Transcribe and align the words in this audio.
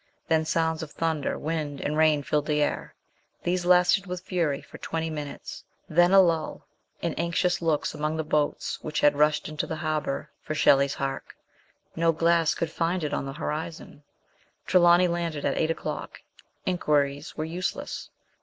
Then 0.29 0.45
sounds 0.45 0.81
of 0.81 0.89
thunder, 0.89 1.37
wind, 1.37 1.79
and 1.79 1.95
rain 1.95 2.23
filled 2.23 2.47
the 2.47 2.63
air; 2.63 2.95
these 3.43 3.67
lasted 3.67 4.07
with 4.07 4.23
fury 4.23 4.59
for 4.59 4.79
twenty 4.79 5.11
minutes; 5.11 5.63
then 5.87 6.11
a 6.11 6.19
lull, 6.19 6.65
and 7.03 7.13
anxious 7.19 7.61
looks 7.61 7.93
among 7.93 8.17
the 8.17 8.23
boats 8.23 8.79
which 8.81 9.01
had 9.01 9.15
rushed 9.15 9.47
into 9.47 9.67
the 9.67 9.75
harbour 9.75 10.31
for 10.41 10.55
Shelley's 10.55 10.95
bark. 10.95 11.35
No 11.95 12.11
glass 12.11 12.55
could 12.55 12.71
find 12.71 13.03
it 13.03 13.13
on 13.13 13.27
the 13.27 13.33
horizon. 13.33 14.01
Tre 14.65 14.79
lawny 14.79 15.07
landed 15.07 15.45
at 15.45 15.55
eight 15.55 15.69
o'clock; 15.69 16.23
inquiries 16.65 17.37
were 17.37 17.45
useless. 17.45 18.09